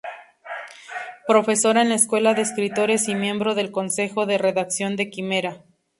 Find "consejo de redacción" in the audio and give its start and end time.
3.69-4.95